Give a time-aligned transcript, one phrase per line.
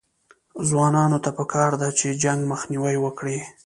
[0.67, 3.37] ځوانانو ته پکار ده چې، جنګ مخنیوی وکړي